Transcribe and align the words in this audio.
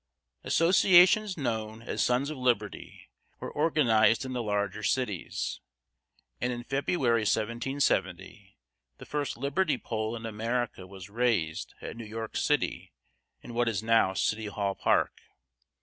Associations 0.43 1.37
known 1.37 1.83
as 1.83 2.01
Sons 2.01 2.31
of 2.31 2.37
Liberty 2.39 3.11
were 3.39 3.51
organized 3.51 4.25
in 4.25 4.33
the 4.33 4.41
larger 4.41 4.81
cities, 4.81 5.59
and 6.39 6.51
in 6.51 6.63
February, 6.63 7.19
1770, 7.21 8.57
the 8.97 9.05
first 9.05 9.37
Liberty 9.37 9.77
Pole 9.77 10.15
in 10.15 10.25
America 10.25 10.87
was 10.87 11.11
raised 11.11 11.75
at 11.83 11.95
New 11.95 12.03
York 12.05 12.35
city, 12.35 12.93
in 13.43 13.53
what 13.53 13.69
is 13.69 13.83
now 13.83 14.15
City 14.15 14.47
Hall 14.47 14.73
Park. 14.73 15.21